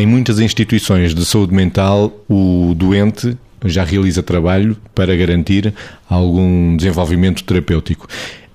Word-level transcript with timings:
Em 0.00 0.06
muitas 0.06 0.40
instituições 0.40 1.14
de 1.14 1.22
saúde 1.26 1.52
mental, 1.52 2.24
o 2.26 2.72
doente 2.74 3.36
já 3.66 3.84
realiza 3.84 4.22
trabalho 4.22 4.74
para 4.94 5.14
garantir 5.14 5.74
algum 6.08 6.74
desenvolvimento 6.74 7.44
terapêutico. 7.44 8.08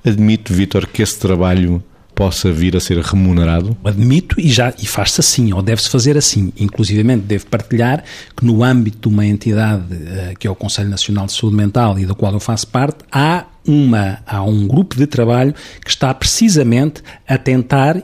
Admito, 0.04 0.52
Vítor, 0.52 0.88
que 0.88 1.04
esse 1.04 1.20
trabalho 1.20 1.84
possa 2.16 2.52
vir 2.52 2.76
a 2.76 2.80
ser 2.80 2.98
remunerado? 2.98 3.78
Admito 3.84 4.42
e 4.42 4.50
já 4.50 4.74
e 4.82 4.88
faz-se 4.88 5.20
assim, 5.20 5.54
ou 5.54 5.62
deve-se 5.62 5.88
fazer 5.88 6.18
assim. 6.18 6.52
Inclusivamente 6.58 7.26
devo 7.26 7.46
partilhar 7.46 8.04
que 8.36 8.44
no 8.44 8.64
âmbito 8.64 9.08
de 9.08 9.14
uma 9.14 9.24
entidade 9.24 9.94
uh, 9.94 10.36
que 10.40 10.48
é 10.48 10.50
o 10.50 10.56
Conselho 10.56 10.90
Nacional 10.90 11.28
de 11.28 11.34
Saúde 11.34 11.56
Mental 11.56 12.00
e 12.00 12.08
da 12.08 12.16
qual 12.16 12.34
eu 12.34 12.40
faço 12.40 12.68
parte, 12.70 13.06
há 13.12 13.46
uma 13.68 14.18
há 14.26 14.42
um 14.42 14.68
grupo 14.68 14.96
de 14.96 15.06
trabalho 15.06 15.54
que 15.84 15.92
está 15.92 16.12
precisamente 16.12 17.04
a 17.28 17.38
tentar 17.38 18.02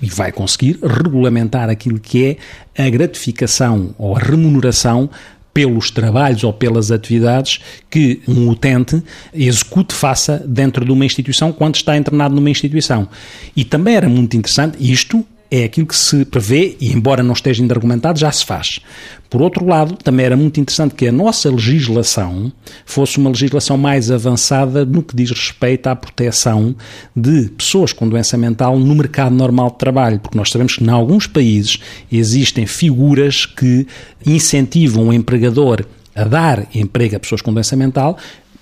e 0.00 0.08
vai 0.08 0.32
conseguir 0.32 0.78
regulamentar 0.82 1.68
aquilo 1.68 1.98
que 1.98 2.38
é 2.76 2.86
a 2.86 2.90
gratificação 2.90 3.94
ou 3.98 4.16
a 4.16 4.18
remuneração 4.18 5.10
pelos 5.52 5.90
trabalhos 5.90 6.44
ou 6.44 6.52
pelas 6.52 6.90
atividades 6.90 7.60
que 7.90 8.22
um 8.26 8.48
utente 8.48 9.02
execute, 9.34 9.94
faça 9.94 10.42
dentro 10.46 10.84
de 10.84 10.92
uma 10.92 11.04
instituição 11.04 11.52
quando 11.52 11.74
está 11.74 11.96
internado 11.96 12.34
numa 12.34 12.50
instituição. 12.50 13.08
E 13.56 13.64
também 13.64 13.96
era 13.96 14.08
muito 14.08 14.36
interessante, 14.36 14.76
isto 14.80 15.26
é 15.50 15.64
aquilo 15.64 15.86
que 15.86 15.96
se 15.96 16.24
prevê 16.24 16.76
e, 16.80 16.92
embora 16.92 17.22
não 17.22 17.32
esteja 17.32 17.62
ainda 17.62 17.74
argumentado, 17.74 18.18
já 18.18 18.30
se 18.30 18.44
faz. 18.44 18.80
Por 19.28 19.42
outro 19.42 19.66
lado, 19.66 19.96
também 19.96 20.26
era 20.26 20.36
muito 20.36 20.60
interessante 20.60 20.94
que 20.94 21.06
a 21.06 21.12
nossa 21.12 21.50
legislação 21.50 22.52
fosse 22.84 23.18
uma 23.18 23.30
legislação 23.30 23.76
mais 23.76 24.10
avançada 24.10 24.84
no 24.84 25.02
que 25.02 25.14
diz 25.14 25.30
respeito 25.30 25.88
à 25.88 25.96
proteção 25.96 26.74
de 27.14 27.48
pessoas 27.50 27.92
com 27.92 28.08
doença 28.08 28.36
mental 28.36 28.78
no 28.78 28.94
mercado 28.94 29.34
normal 29.34 29.70
de 29.70 29.78
trabalho, 29.78 30.20
porque 30.20 30.38
nós 30.38 30.50
sabemos 30.50 30.76
que, 30.76 30.84
em 30.84 30.90
alguns 30.90 31.26
países, 31.26 31.78
existem 32.10 32.66
figuras 32.66 33.46
que 33.46 33.86
incentivam 34.26 35.08
o 35.08 35.12
empregador 35.12 35.84
a 36.14 36.24
dar 36.24 36.66
emprego 36.74 37.16
a 37.16 37.20
pessoas 37.20 37.40
com 37.40 37.52
doença 37.52 37.76
mental, 37.76 38.18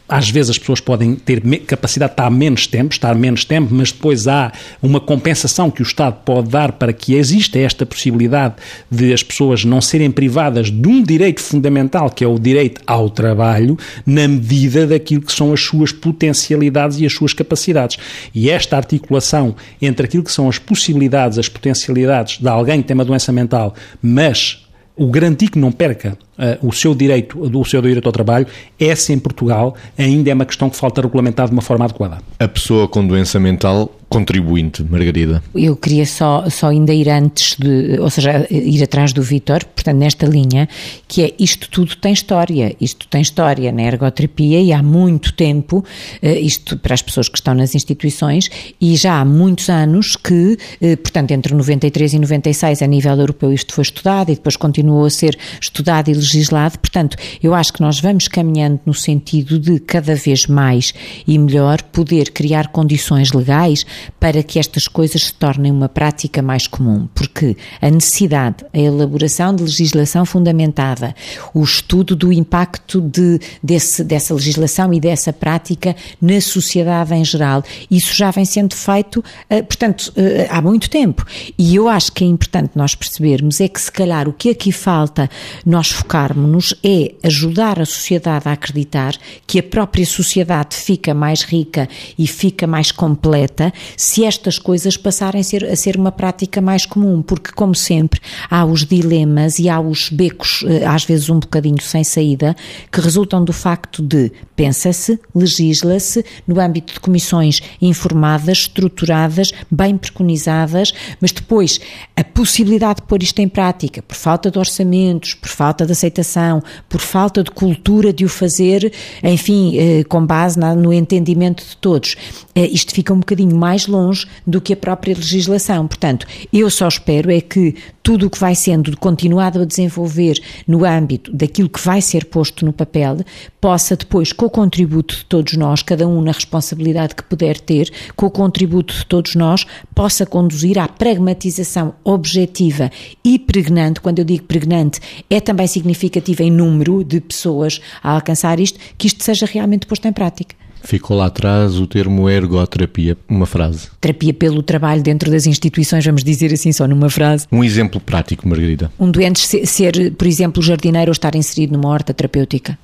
às 0.08 0.30
vezes 0.30 0.50
as 0.50 0.58
pessoas 0.58 0.80
podem 0.80 1.14
ter 1.14 1.42
capacidade 1.66 2.10
de 2.10 2.14
estar 2.14 2.30
menos 2.30 2.66
tempo, 2.66 2.92
estar 2.92 3.14
menos 3.14 3.44
tempo, 3.44 3.74
mas 3.74 3.92
depois 3.92 4.26
há 4.26 4.52
uma 4.82 5.00
compensação 5.00 5.70
que 5.70 5.82
o 5.82 5.84
Estado 5.84 6.16
pode 6.24 6.48
dar 6.48 6.72
para 6.72 6.92
que 6.92 7.14
exista 7.14 7.58
esta 7.58 7.84
possibilidade 7.84 8.54
de 8.90 9.12
as 9.12 9.22
pessoas 9.22 9.64
não 9.64 9.80
serem 9.80 10.10
privadas 10.10 10.70
de 10.70 10.88
um 10.88 11.02
direito 11.02 11.42
fundamental, 11.42 12.10
que 12.10 12.24
é 12.24 12.26
o 12.26 12.38
direito 12.38 12.80
ao 12.86 13.10
trabalho, 13.10 13.76
na 14.06 14.26
medida 14.26 14.86
daquilo 14.86 15.22
que 15.22 15.32
são 15.32 15.52
as 15.52 15.60
suas 15.60 15.92
potencialidades 15.92 16.98
e 16.98 17.06
as 17.06 17.12
suas 17.12 17.34
capacidades. 17.34 17.98
E 18.34 18.48
esta 18.48 18.76
articulação 18.76 19.54
entre 19.82 20.06
aquilo 20.06 20.22
que 20.22 20.32
são 20.32 20.48
as 20.48 20.58
possibilidades, 20.58 21.38
as 21.38 21.48
potencialidades 21.48 22.38
de 22.38 22.48
alguém 22.48 22.80
que 22.80 22.88
tem 22.88 22.94
uma 22.94 23.04
doença 23.04 23.30
mental, 23.30 23.74
mas 24.00 24.67
o 24.98 25.06
garantir 25.06 25.48
que 25.48 25.58
não 25.58 25.70
perca 25.70 26.18
uh, 26.38 26.66
o 26.66 26.72
seu 26.72 26.94
direito, 26.94 27.38
o 27.40 27.64
seu 27.64 27.80
direito 27.80 28.06
ao 28.06 28.12
trabalho, 28.12 28.46
essa 28.78 29.12
em 29.12 29.18
Portugal 29.18 29.74
ainda 29.96 30.30
é 30.30 30.34
uma 30.34 30.44
questão 30.44 30.68
que 30.68 30.76
falta 30.76 31.00
regulamentar 31.00 31.46
de 31.46 31.52
uma 31.52 31.62
forma 31.62 31.84
adequada. 31.84 32.18
A 32.38 32.48
pessoa 32.48 32.88
com 32.88 33.06
doença 33.06 33.38
mental 33.38 33.92
contribuinte, 34.08 34.82
Margarida? 34.82 35.42
Eu 35.54 35.76
queria 35.76 36.06
só, 36.06 36.48
só 36.48 36.68
ainda 36.68 36.92
ir 36.92 37.08
antes 37.08 37.56
de, 37.58 37.98
ou 38.00 38.08
seja, 38.08 38.46
ir 38.50 38.82
atrás 38.82 39.12
do 39.12 39.22
Vítor, 39.22 39.64
portanto, 39.64 39.96
nesta 39.96 40.26
linha, 40.26 40.68
que 41.06 41.22
é 41.22 41.34
isto 41.38 41.68
tudo 41.68 41.94
tem 41.96 42.12
história, 42.12 42.74
isto 42.80 43.06
tem 43.08 43.20
história 43.20 43.70
na 43.70 43.82
ergoterapia 43.82 44.60
e 44.60 44.72
há 44.72 44.82
muito 44.82 45.32
tempo, 45.34 45.84
eh, 46.22 46.40
isto 46.40 46.78
para 46.78 46.94
as 46.94 47.02
pessoas 47.02 47.28
que 47.28 47.36
estão 47.36 47.54
nas 47.54 47.74
instituições, 47.74 48.48
e 48.80 48.96
já 48.96 49.20
há 49.20 49.24
muitos 49.24 49.68
anos 49.68 50.16
que, 50.16 50.56
eh, 50.80 50.96
portanto, 50.96 51.30
entre 51.32 51.54
93 51.54 52.14
e 52.14 52.18
96 52.18 52.82
a 52.82 52.86
nível 52.86 53.18
europeu 53.18 53.52
isto 53.52 53.74
foi 53.74 53.82
estudado 53.82 54.30
e 54.30 54.34
depois 54.34 54.56
continuou 54.56 55.04
a 55.04 55.10
ser 55.10 55.38
estudado 55.60 56.10
e 56.10 56.14
legislado, 56.14 56.78
portanto, 56.78 57.16
eu 57.42 57.54
acho 57.54 57.72
que 57.72 57.80
nós 57.82 58.00
vamos 58.00 58.26
caminhando 58.26 58.80
no 58.86 58.94
sentido 58.94 59.58
de 59.58 59.78
cada 59.80 60.14
vez 60.14 60.46
mais 60.46 60.94
e 61.26 61.38
melhor 61.38 61.82
poder 61.82 62.30
criar 62.30 62.68
condições 62.68 63.32
legais 63.32 63.84
para 64.18 64.42
que 64.42 64.58
estas 64.58 64.88
coisas 64.88 65.24
se 65.24 65.34
tornem 65.34 65.70
uma 65.70 65.88
prática 65.88 66.42
mais 66.42 66.66
comum, 66.66 67.08
porque 67.14 67.56
a 67.80 67.90
necessidade, 67.90 68.64
a 68.72 68.78
elaboração 68.78 69.54
de 69.54 69.62
legislação 69.62 70.24
fundamentada, 70.24 71.14
o 71.54 71.62
estudo 71.62 72.14
do 72.14 72.32
impacto 72.32 73.00
de, 73.00 73.40
desse, 73.62 74.02
dessa 74.04 74.34
legislação 74.34 74.92
e 74.92 75.00
dessa 75.00 75.32
prática 75.32 75.94
na 76.20 76.40
sociedade 76.40 77.14
em 77.14 77.24
geral, 77.24 77.62
isso 77.90 78.14
já 78.14 78.30
vem 78.30 78.44
sendo 78.44 78.74
feito, 78.74 79.22
eh, 79.48 79.62
portanto, 79.62 80.12
eh, 80.16 80.46
há 80.50 80.60
muito 80.60 80.88
tempo. 80.90 81.24
E 81.56 81.74
eu 81.74 81.88
acho 81.88 82.12
que 82.12 82.24
é 82.24 82.26
importante 82.26 82.72
nós 82.74 82.94
percebermos 82.94 83.60
é 83.60 83.68
que, 83.68 83.80
se 83.80 83.90
calhar, 83.90 84.28
o 84.28 84.32
que 84.32 84.50
aqui 84.50 84.72
falta 84.72 85.28
nós 85.64 85.90
focarmos-nos 85.90 86.74
é 86.82 87.14
ajudar 87.22 87.80
a 87.80 87.84
sociedade 87.84 88.48
a 88.48 88.52
acreditar 88.52 89.14
que 89.46 89.58
a 89.58 89.62
própria 89.62 90.06
sociedade 90.06 90.76
fica 90.76 91.14
mais 91.14 91.42
rica 91.42 91.88
e 92.18 92.26
fica 92.26 92.66
mais 92.66 92.92
completa 92.92 93.72
se 93.96 94.24
estas 94.24 94.58
coisas 94.58 94.96
passarem 94.96 95.40
a 95.40 95.44
ser, 95.44 95.64
a 95.64 95.76
ser 95.76 95.96
uma 95.96 96.12
prática 96.12 96.60
mais 96.60 96.84
comum, 96.84 97.22
porque, 97.22 97.52
como 97.52 97.74
sempre, 97.74 98.20
há 98.50 98.64
os 98.64 98.84
dilemas 98.84 99.58
e 99.58 99.68
há 99.68 99.80
os 99.80 100.08
becos, 100.10 100.64
eh, 100.66 100.84
às 100.84 101.04
vezes 101.04 101.28
um 101.30 101.38
bocadinho 101.38 101.80
sem 101.80 102.04
saída, 102.04 102.56
que 102.90 103.00
resultam 103.00 103.44
do 103.44 103.52
facto 103.52 104.02
de 104.02 104.32
pensa-se, 104.56 105.20
legisla-se 105.34 106.24
no 106.46 106.60
âmbito 106.60 106.94
de 106.94 107.00
comissões 107.00 107.60
informadas, 107.80 108.58
estruturadas, 108.58 109.52
bem 109.70 109.96
preconizadas, 109.96 110.92
mas 111.20 111.30
depois 111.30 111.80
a 112.16 112.24
possibilidade 112.24 112.96
de 112.96 113.06
pôr 113.06 113.22
isto 113.22 113.38
em 113.38 113.48
prática, 113.48 114.02
por 114.02 114.16
falta 114.16 114.50
de 114.50 114.58
orçamentos, 114.58 115.34
por 115.34 115.48
falta 115.48 115.86
de 115.86 115.92
aceitação, 115.92 116.62
por 116.88 117.00
falta 117.00 117.44
de 117.44 117.50
cultura 117.50 118.12
de 118.12 118.24
o 118.24 118.28
fazer, 118.28 118.92
enfim, 119.22 119.78
eh, 119.78 120.04
com 120.04 120.24
base 120.26 120.58
no 120.58 120.92
entendimento 120.92 121.64
de 121.64 121.76
todos, 121.76 122.16
eh, 122.54 122.66
isto 122.66 122.92
fica 122.92 123.12
um 123.12 123.20
bocadinho 123.20 123.56
mais 123.78 123.86
longe 123.86 124.26
do 124.46 124.60
que 124.60 124.72
a 124.72 124.76
própria 124.76 125.14
legislação. 125.14 125.86
Portanto, 125.86 126.26
eu 126.52 126.68
só 126.68 126.88
espero 126.88 127.30
é 127.30 127.40
que 127.40 127.76
tudo 128.02 128.26
o 128.26 128.30
que 128.30 128.38
vai 128.38 128.54
sendo 128.54 128.96
continuado 128.96 129.60
a 129.60 129.64
desenvolver 129.64 130.40
no 130.66 130.84
âmbito 130.84 131.30
daquilo 131.32 131.68
que 131.68 131.80
vai 131.80 132.00
ser 132.00 132.24
posto 132.24 132.64
no 132.64 132.72
papel 132.72 133.18
possa 133.60 133.96
depois, 133.96 134.32
com 134.32 134.46
o 134.46 134.50
contributo 134.50 135.16
de 135.16 135.24
todos 135.26 135.54
nós, 135.54 135.82
cada 135.82 136.08
um 136.08 136.20
na 136.20 136.32
responsabilidade 136.32 137.14
que 137.14 137.22
puder 137.22 137.60
ter, 137.60 137.90
com 138.16 138.26
o 138.26 138.30
contributo 138.30 138.94
de 138.94 139.06
todos 139.06 139.34
nós, 139.34 139.66
possa 139.94 140.24
conduzir 140.24 140.78
à 140.78 140.88
pragmatização 140.88 141.94
objetiva 142.02 142.90
e 143.24 143.38
pregnante. 143.38 144.00
Quando 144.00 144.20
eu 144.20 144.24
digo 144.24 144.44
pregnante, 144.44 145.00
é 145.28 145.40
também 145.40 145.66
significativa 145.66 146.42
em 146.42 146.50
número 146.50 147.04
de 147.04 147.20
pessoas 147.20 147.80
a 148.02 148.12
alcançar 148.12 148.58
isto, 148.58 148.78
que 148.96 149.06
isto 149.06 149.22
seja 149.22 149.46
realmente 149.46 149.86
posto 149.86 150.08
em 150.08 150.12
prática. 150.12 150.57
Ficou 150.82 151.16
lá 151.16 151.26
atrás 151.26 151.76
o 151.76 151.86
termo 151.86 152.28
ergoterapia, 152.28 153.16
uma 153.28 153.46
frase. 153.46 153.88
Terapia 154.00 154.32
pelo 154.32 154.62
trabalho 154.62 155.02
dentro 155.02 155.30
das 155.30 155.46
instituições, 155.46 156.04
vamos 156.04 156.24
dizer 156.24 156.52
assim, 156.52 156.72
só 156.72 156.86
numa 156.86 157.10
frase. 157.10 157.46
Um 157.50 157.62
exemplo 157.62 158.00
prático, 158.00 158.48
Margarida. 158.48 158.90
Um 158.98 159.10
doente 159.10 159.40
ser, 159.66 160.12
por 160.12 160.26
exemplo, 160.26 160.62
jardineiro 160.62 161.10
ou 161.10 161.12
estar 161.12 161.34
inserido 161.34 161.72
numa 161.72 161.88
horta 161.88 162.14
terapêutica. 162.14 162.78